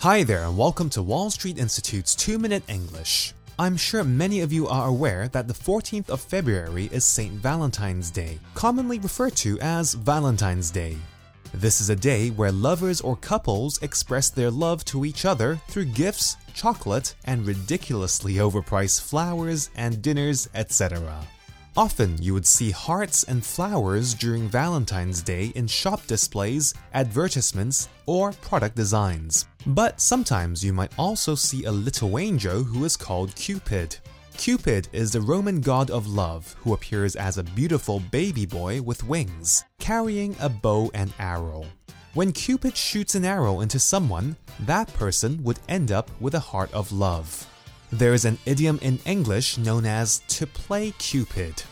Hi 0.00 0.24
there, 0.24 0.44
and 0.44 0.58
welcome 0.58 0.90
to 0.90 1.02
Wall 1.02 1.30
Street 1.30 1.56
Institute's 1.56 2.14
2 2.14 2.38
Minute 2.38 2.62
English. 2.68 3.32
I'm 3.58 3.78
sure 3.78 4.04
many 4.04 4.42
of 4.42 4.52
you 4.52 4.68
are 4.68 4.88
aware 4.88 5.28
that 5.28 5.48
the 5.48 5.54
14th 5.54 6.10
of 6.10 6.20
February 6.20 6.90
is 6.92 7.02
St. 7.02 7.32
Valentine's 7.32 8.10
Day, 8.10 8.38
commonly 8.54 8.98
referred 8.98 9.34
to 9.36 9.58
as 9.60 9.94
Valentine's 9.94 10.70
Day. 10.70 10.98
This 11.54 11.80
is 11.80 11.88
a 11.88 11.96
day 11.96 12.28
where 12.28 12.52
lovers 12.52 13.00
or 13.00 13.16
couples 13.16 13.80
express 13.80 14.28
their 14.28 14.50
love 14.50 14.84
to 14.84 15.06
each 15.06 15.24
other 15.24 15.58
through 15.68 15.86
gifts, 15.86 16.36
chocolate, 16.52 17.14
and 17.24 17.46
ridiculously 17.46 18.34
overpriced 18.34 19.00
flowers 19.00 19.70
and 19.76 20.02
dinners, 20.02 20.46
etc. 20.54 21.26
Often 21.78 22.22
you 22.22 22.32
would 22.32 22.46
see 22.46 22.70
hearts 22.70 23.24
and 23.24 23.44
flowers 23.44 24.14
during 24.14 24.48
Valentine's 24.48 25.20
Day 25.20 25.52
in 25.56 25.66
shop 25.66 26.06
displays, 26.06 26.72
advertisements, 26.94 27.90
or 28.06 28.32
product 28.32 28.76
designs. 28.76 29.46
But 29.66 30.00
sometimes 30.00 30.64
you 30.64 30.72
might 30.72 30.98
also 30.98 31.34
see 31.34 31.64
a 31.64 31.70
little 31.70 32.18
angel 32.18 32.64
who 32.64 32.86
is 32.86 32.96
called 32.96 33.34
Cupid. 33.34 33.94
Cupid 34.38 34.88
is 34.92 35.12
the 35.12 35.20
Roman 35.20 35.60
god 35.60 35.90
of 35.90 36.06
love 36.06 36.56
who 36.60 36.72
appears 36.72 37.14
as 37.14 37.36
a 37.36 37.44
beautiful 37.44 38.00
baby 38.10 38.46
boy 38.46 38.80
with 38.80 39.04
wings, 39.04 39.62
carrying 39.78 40.34
a 40.40 40.48
bow 40.48 40.90
and 40.94 41.12
arrow. 41.18 41.66
When 42.14 42.32
Cupid 42.32 42.74
shoots 42.74 43.14
an 43.14 43.26
arrow 43.26 43.60
into 43.60 43.78
someone, 43.78 44.36
that 44.60 44.90
person 44.94 45.42
would 45.44 45.58
end 45.68 45.92
up 45.92 46.10
with 46.20 46.34
a 46.34 46.40
heart 46.40 46.72
of 46.72 46.90
love. 46.90 47.46
There 47.92 48.14
is 48.14 48.24
an 48.24 48.38
idiom 48.46 48.78
in 48.82 48.98
English 49.04 49.58
known 49.58 49.84
as 49.84 50.20
to 50.28 50.46
play 50.46 50.92
Cupid. 50.98 51.62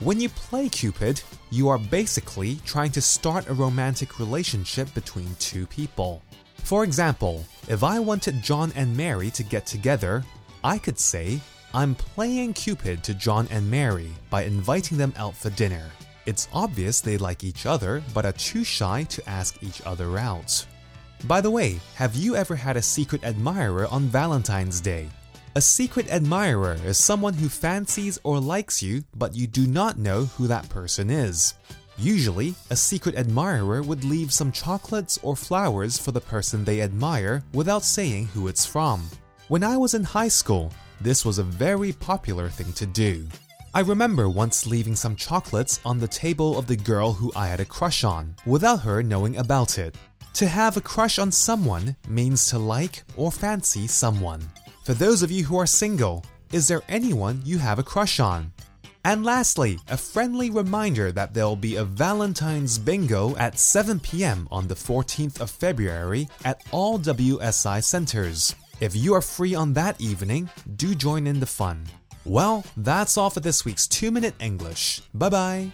When 0.00 0.18
you 0.18 0.30
play 0.30 0.70
Cupid, 0.70 1.20
you 1.50 1.68
are 1.68 1.76
basically 1.76 2.56
trying 2.64 2.90
to 2.92 3.02
start 3.02 3.50
a 3.50 3.52
romantic 3.52 4.18
relationship 4.18 4.92
between 4.94 5.28
two 5.38 5.66
people. 5.66 6.22
For 6.64 6.84
example, 6.84 7.44
if 7.68 7.84
I 7.84 7.98
wanted 7.98 8.40
John 8.42 8.72
and 8.74 8.96
Mary 8.96 9.30
to 9.32 9.42
get 9.42 9.66
together, 9.66 10.24
I 10.64 10.78
could 10.78 10.98
say, 10.98 11.38
I'm 11.74 11.94
playing 11.94 12.54
Cupid 12.54 13.04
to 13.04 13.12
John 13.12 13.46
and 13.50 13.70
Mary 13.70 14.08
by 14.30 14.44
inviting 14.44 14.96
them 14.96 15.12
out 15.18 15.36
for 15.36 15.50
dinner. 15.50 15.90
It's 16.24 16.48
obvious 16.50 17.02
they 17.02 17.18
like 17.18 17.44
each 17.44 17.66
other 17.66 18.02
but 18.14 18.24
are 18.24 18.32
too 18.32 18.64
shy 18.64 19.04
to 19.04 19.28
ask 19.28 19.62
each 19.62 19.82
other 19.82 20.16
out. 20.16 20.64
By 21.24 21.42
the 21.42 21.50
way, 21.50 21.78
have 21.96 22.16
you 22.16 22.36
ever 22.36 22.56
had 22.56 22.78
a 22.78 22.82
secret 22.82 23.22
admirer 23.22 23.86
on 23.88 24.04
Valentine's 24.04 24.80
Day? 24.80 25.10
A 25.56 25.60
secret 25.60 26.08
admirer 26.12 26.76
is 26.84 26.96
someone 26.96 27.34
who 27.34 27.48
fancies 27.48 28.20
or 28.22 28.38
likes 28.38 28.80
you, 28.80 29.02
but 29.16 29.34
you 29.34 29.48
do 29.48 29.66
not 29.66 29.98
know 29.98 30.26
who 30.26 30.46
that 30.46 30.68
person 30.68 31.10
is. 31.10 31.54
Usually, 31.98 32.54
a 32.70 32.76
secret 32.76 33.16
admirer 33.16 33.82
would 33.82 34.04
leave 34.04 34.32
some 34.32 34.52
chocolates 34.52 35.18
or 35.24 35.34
flowers 35.34 35.98
for 35.98 36.12
the 36.12 36.20
person 36.20 36.64
they 36.64 36.82
admire 36.82 37.42
without 37.52 37.82
saying 37.82 38.26
who 38.26 38.46
it's 38.46 38.64
from. 38.64 39.10
When 39.48 39.64
I 39.64 39.76
was 39.76 39.94
in 39.94 40.04
high 40.04 40.28
school, 40.28 40.72
this 41.00 41.24
was 41.24 41.38
a 41.38 41.42
very 41.42 41.94
popular 41.94 42.48
thing 42.48 42.72
to 42.74 42.86
do. 42.86 43.26
I 43.74 43.80
remember 43.80 44.28
once 44.28 44.68
leaving 44.68 44.94
some 44.94 45.16
chocolates 45.16 45.80
on 45.84 45.98
the 45.98 46.06
table 46.06 46.60
of 46.60 46.68
the 46.68 46.76
girl 46.76 47.12
who 47.12 47.32
I 47.34 47.48
had 47.48 47.58
a 47.58 47.64
crush 47.64 48.04
on, 48.04 48.36
without 48.46 48.82
her 48.82 49.02
knowing 49.02 49.36
about 49.36 49.78
it. 49.78 49.96
To 50.34 50.46
have 50.46 50.76
a 50.76 50.80
crush 50.80 51.18
on 51.18 51.32
someone 51.32 51.96
means 52.08 52.46
to 52.50 52.58
like 52.58 53.02
or 53.16 53.32
fancy 53.32 53.88
someone. 53.88 54.48
For 54.90 55.04
those 55.04 55.22
of 55.22 55.30
you 55.30 55.44
who 55.44 55.56
are 55.56 55.66
single, 55.66 56.24
is 56.52 56.66
there 56.66 56.82
anyone 56.88 57.42
you 57.44 57.58
have 57.58 57.78
a 57.78 57.84
crush 57.84 58.18
on? 58.18 58.52
And 59.04 59.24
lastly, 59.24 59.78
a 59.88 59.96
friendly 59.96 60.50
reminder 60.50 61.12
that 61.12 61.32
there'll 61.32 61.54
be 61.54 61.76
a 61.76 61.84
Valentine's 61.84 62.76
bingo 62.76 63.36
at 63.36 63.56
7 63.56 64.00
pm 64.00 64.48
on 64.50 64.66
the 64.66 64.74
14th 64.74 65.40
of 65.40 65.48
February 65.48 66.28
at 66.44 66.64
all 66.72 66.98
WSI 66.98 67.84
centers. 67.84 68.56
If 68.80 68.96
you 68.96 69.14
are 69.14 69.22
free 69.22 69.54
on 69.54 69.74
that 69.74 70.00
evening, 70.00 70.50
do 70.74 70.96
join 70.96 71.28
in 71.28 71.38
the 71.38 71.46
fun. 71.46 71.86
Well, 72.24 72.64
that's 72.76 73.16
all 73.16 73.30
for 73.30 73.38
this 73.38 73.64
week's 73.64 73.86
2 73.86 74.10
Minute 74.10 74.34
English. 74.40 75.02
Bye 75.14 75.28
bye. 75.28 75.72